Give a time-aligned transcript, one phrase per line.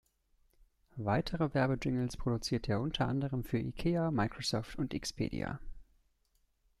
[0.95, 5.59] Weitere Werbejingles produzierte er unter anderem für Ikea, Microsoft und Expedia.